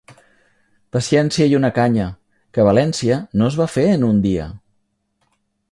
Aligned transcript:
Paciència 0.95 1.47
i 1.51 1.53
una 1.57 1.69
canya, 1.75 2.07
que 2.57 2.65
València 2.69 3.19
no 3.41 3.51
es 3.53 3.61
va 3.61 3.71
fer 3.79 3.87
en 3.99 4.09
un 4.13 4.23
dia. 4.29 4.49